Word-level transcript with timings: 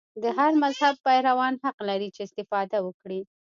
د 0.23 0.25
هر 0.37 0.51
مذهب 0.63 0.95
پیروان 1.05 1.53
حق 1.63 1.77
لري 1.89 2.09
چې 2.15 2.21
استفاده 2.27 2.77
وکړي. 2.83 3.21